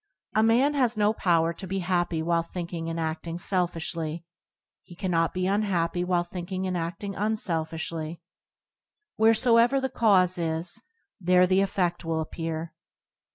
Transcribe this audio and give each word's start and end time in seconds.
A 0.33 0.41
man 0.41 0.73
has 0.73 0.97
no 0.97 1.13
power 1.13 1.53
to 1.53 1.67
be 1.67 1.77
happy 1.77 2.23
while 2.23 2.41
thinkingand 2.41 2.99
ading 3.17 3.37
selfishly; 3.39 4.25
he 4.81 4.95
cannot 4.95 5.31
be 5.31 5.45
unhappy 5.45 6.03
while 6.03 6.23
thinking 6.23 6.65
and 6.65 6.75
ading 6.75 7.13
unselfishly. 7.15 8.19
Wheresoever 9.19 9.79
the 9.79 9.89
cause 9.89 10.39
is, 10.39 10.81
there 11.19 11.45
the 11.45 11.59
effed 11.59 12.03
will 12.03 12.19
appear. 12.19 12.73